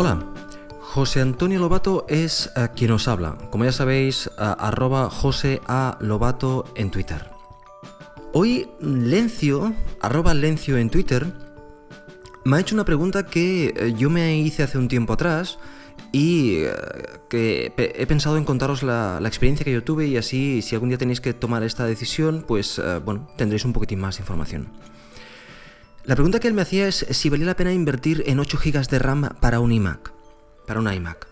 [0.00, 0.24] Hola,
[0.80, 3.36] José Antonio Lobato es eh, quien os habla.
[3.50, 5.98] Como ya sabéis, eh, arroba José A.
[6.00, 7.28] Lobato en Twitter.
[8.32, 11.26] Hoy Lencio, arroba Lencio en Twitter,
[12.44, 15.58] me ha hecho una pregunta que eh, yo me hice hace un tiempo atrás
[16.12, 16.58] y
[17.28, 20.90] que he pensado en contaros la, la, experiencia que yo tuve y así si algún
[20.90, 24.68] día tenéis que tomar esta decisión, pues bueno, tendréis un poquitín más información.
[26.08, 28.88] La pregunta que él me hacía es si valía la pena invertir en 8 GB
[28.88, 30.10] de RAM para un iMac.
[30.66, 31.28] Para un iMac.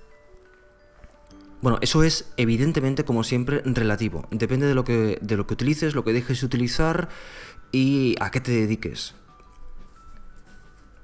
[1.63, 4.29] Bueno, eso es evidentemente, como siempre, relativo.
[4.31, 7.09] Depende de lo que, de lo que utilices, lo que dejes de utilizar
[7.73, 9.15] y a qué te dediques.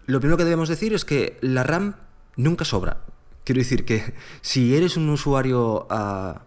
[0.05, 1.97] Lo primero que debemos decir es que la RAM
[2.37, 3.07] nunca sobra.
[3.43, 4.13] Quiero decir que
[4.43, 6.39] si eres un usuario uh,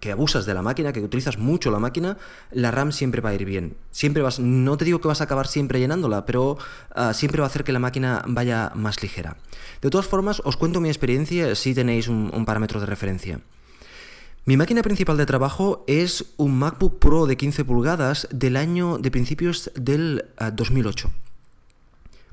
[0.00, 2.16] que abusas de la máquina, que utilizas mucho la máquina,
[2.50, 3.76] la RAM siempre va a ir bien.
[3.90, 6.56] Siempre vas, no te digo que vas a acabar siempre llenándola, pero
[6.96, 9.36] uh, siempre va a hacer que la máquina vaya más ligera.
[9.82, 13.40] De todas formas, os cuento mi experiencia si tenéis un, parámetro de referencia.
[14.46, 19.10] Mi máquina principal de trabajo es un MacBook Pro de 15 pulgadas del año de
[19.10, 21.10] principios del uh, 2008.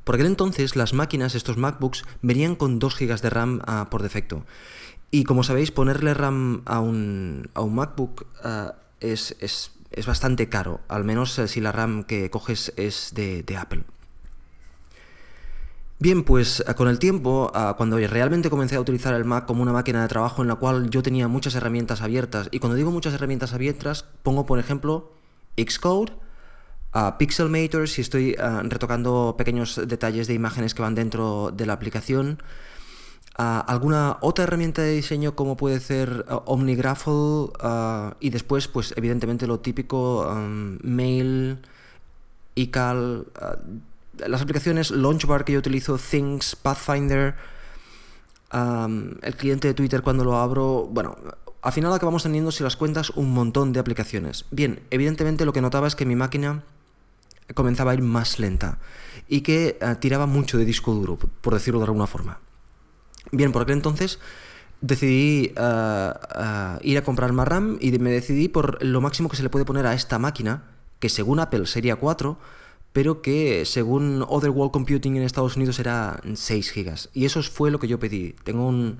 [0.04, 4.02] Por aquel entonces las máquinas, estos MacBooks, venían con 2 GB de RAM uh, por
[4.02, 4.44] defecto.
[5.12, 10.48] Y como sabéis, ponerle RAM a un, a un MacBook uh, es, es, es, bastante
[10.48, 13.84] caro, al menos uh, si la RAM que coges es de, de Apple.
[16.00, 19.74] Bien, pues uh, con el tiempo, cuando realmente comencé a utilizar el Mac como una
[19.74, 23.14] máquina de trabajo en la cual yo tenía muchas herramientas abiertas, y cuando digo muchas
[23.14, 25.12] herramientas abiertas, pongo por ejemplo
[25.58, 26.14] Xcode,
[27.20, 32.40] Pixelmator, si estoy retocando pequeños detalles de imágenes que van dentro de la aplicación,
[33.36, 39.48] alguna otra herramienta de diseño como puede ser uh, OmniGraffle uh, y después pues evidentemente
[39.48, 40.30] lo típico
[40.84, 41.60] Mail,
[42.56, 43.26] iCal,
[44.18, 47.36] las aplicaciones Launchbar que yo utilizo, Things, Pathfinder,
[48.52, 51.18] el cliente de Twitter cuando lo abro, bueno,
[51.62, 54.46] al final acabamos teniendo si las cuentas un montón de aplicaciones.
[54.52, 56.64] Bien, evidentemente lo que notaba es que mi máquina
[57.56, 58.80] comenzaba a ir más lenta
[59.28, 62.40] y que tiraba mucho de disco duro, por decirlo de alguna forma.
[63.32, 64.20] Bien, por aquel entonces
[64.82, 69.38] decidí uh, uh, ir a comprar más RAM y me decidí por lo máximo que
[69.38, 70.64] se le puede poner a esta máquina,
[71.00, 72.38] que según Apple sería 4,
[72.92, 77.10] pero que según Other World Computing en Estados Unidos era 6 GB.
[77.14, 78.36] Y eso fue lo que yo pedí.
[78.44, 78.98] Tengo un,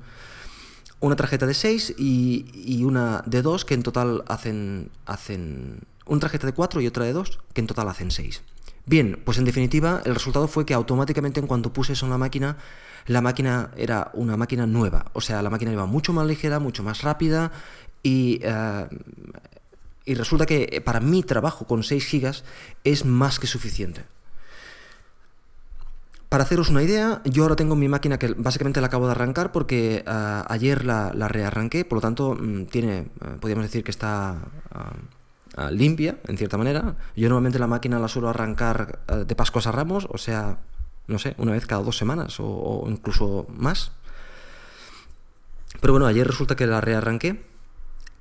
[1.02, 5.80] una tarjeta de 6 y, y, una de 2 que en total hacen, hacen...
[6.06, 8.42] Una tarjeta de 4 y otra de 2 que en total hacen 6.
[8.86, 12.18] Bien, pues en definitiva el resultado fue que automáticamente en cuanto puse eso en la
[12.18, 12.58] máquina,
[13.06, 15.06] la máquina era una máquina nueva.
[15.14, 17.52] O sea, la máquina iba mucho más ligera, mucho más rápida
[18.04, 18.88] y, uh,
[20.06, 22.44] y resulta que para mi trabajo con 6 GB
[22.84, 24.04] es más que suficiente.
[26.32, 29.52] Para haceros una idea, yo ahora tengo mi máquina que básicamente la acabo de arrancar
[29.52, 34.38] porque uh, ayer la, rearranqué, por lo tanto mm, tiene, uh, podríamos decir que está
[34.74, 35.21] uh,
[35.72, 36.96] limpia, en cierta manera.
[37.16, 40.60] Yo normalmente la máquina la suelo arrancar de Pascuas a Ramos, o sea,
[41.08, 43.92] no sé, una vez cada dos semanas o, incluso más.
[45.80, 47.44] Pero bueno, ayer resulta que la rearranqué.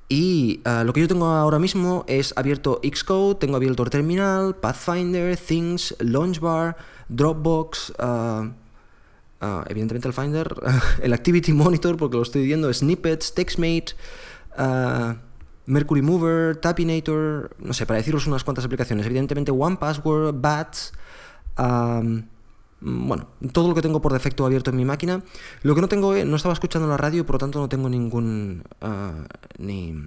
[0.09, 4.57] Y uh, lo que yo tengo ahora mismo es abierto Xcode, tengo abierto el terminal,
[4.57, 6.77] Pathfinder, Things, Launchbar,
[7.09, 8.51] Dropbox, uh,
[9.69, 10.53] evidentemente el Finder,
[11.03, 13.95] el Activity Monitor, porque lo estoy viendo, Snippets, TextMate,
[15.67, 19.07] Mercury Mover, Tapinator, no sé, para deciros unas cuantas aplicaciones.
[19.07, 20.93] Evidentemente One Password, Bats.
[22.83, 25.23] Bueno, todo lo que tengo por defecto abierto en mi máquina.
[25.63, 28.65] Lo que no tengo, no estaba escuchando la radio, por lo tanto no tengo ningún...
[28.81, 29.27] Uh,
[29.59, 30.07] ni...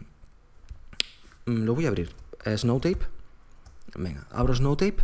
[1.46, 2.10] Lo voy a abrir.
[2.46, 3.00] Snowtape.
[3.96, 4.98] Venga, abro Snowtape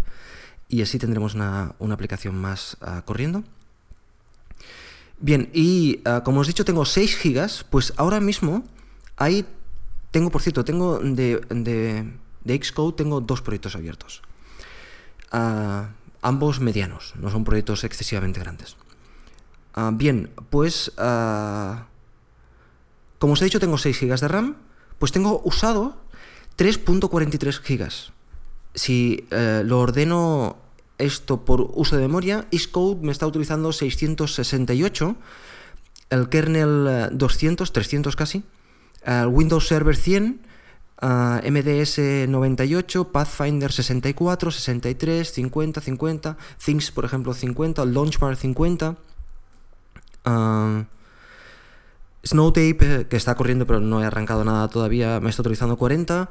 [0.68, 3.44] y así tendremos una, una aplicación más uh, corriendo.
[5.20, 8.64] Bien, y uh, como os he dicho, tengo 6 gigas, pues ahora mismo
[9.18, 9.46] ahí
[10.12, 12.12] tengo, por cierto, tengo de, de,
[12.44, 14.22] de Xcode, tengo dos proyectos abiertos.
[15.32, 15.86] Uh,
[16.22, 18.76] ambos medianos, no son proyectos excesivamente grandes.
[19.76, 21.84] Uh, bien, pues uh,
[23.20, 24.56] como os he dicho tengo 6 GB de RAM,
[24.98, 25.98] pues tengo usado
[26.58, 27.90] 3.43 GB.
[28.74, 30.58] Si uh, lo ordeno
[30.98, 35.16] esto por uso de memoria, Xcode me está utilizando 668,
[36.10, 38.44] el kernel 200, 300 casi,
[39.06, 40.50] Windows Server 100,
[41.02, 48.98] Uh, MDS 98, Pathfinder 64, 63, 50, 50, Things por ejemplo 50, Launchbar 50,
[50.26, 50.84] uh,
[52.26, 56.30] Snowtape que está corriendo pero no he arrancado nada todavía, me está utilizando 40,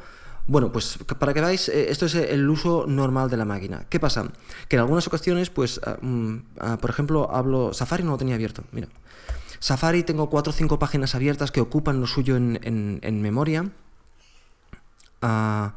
[0.48, 3.84] Bueno, pues para que veáis, eh, esto es el uso normal de la máquina.
[3.90, 4.32] ¿Qué pasa?
[4.66, 7.74] Que en algunas ocasiones, pues, ah, mm, ah, por ejemplo, hablo.
[7.74, 8.88] Safari no lo tenía abierto, mira.
[9.60, 13.70] Safari tengo cuatro o cinco páginas abiertas que ocupan lo suyo en, memoria.
[15.20, 15.74] Ah,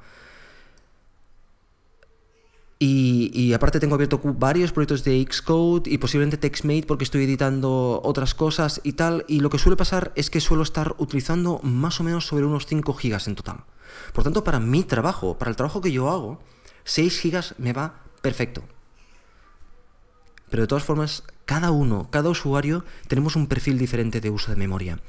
[2.84, 8.34] y, aparte tengo abierto varios proyectos de Xcode y posiblemente TextMate porque estoy editando otras
[8.34, 9.24] cosas y tal.
[9.28, 12.66] Y lo que suele pasar es que suelo estar utilizando más o menos sobre unos
[12.66, 13.66] 5 gigas en total.
[14.14, 16.40] Por tanto, para mi trabajo, para el trabajo que yo hago,
[16.86, 18.64] 6 gigas me va perfecto.
[20.50, 24.56] Pero de todas formas, cada uno, cada usuario, tenemos un perfil diferente de uso de
[24.56, 25.00] memoria.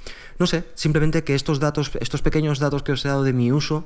[0.40, 3.52] No sé, simplemente que estos datos, estos pequeños datos que os he dado de mi
[3.52, 3.84] uso,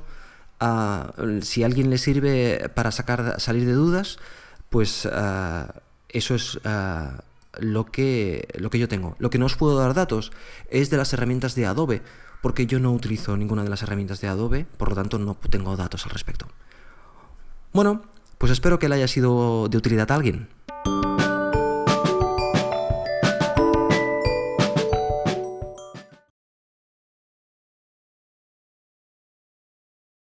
[1.43, 4.17] si a alguien le sirve para sacar, salir de dudas,
[4.71, 5.07] pues
[6.09, 6.59] eso es
[7.59, 9.15] lo, que, lo que yo tengo.
[9.19, 10.31] Lo que no os puedo dar datos
[10.71, 12.01] es de las herramientas de Adobe,
[12.41, 15.77] porque yo no utilizo ninguna de las herramientas de Adobe, por lo tanto no tengo
[15.77, 16.47] datos al respecto.
[17.71, 18.01] Bueno,
[18.39, 20.56] pues espero que le haya sido de utilidad a alguien.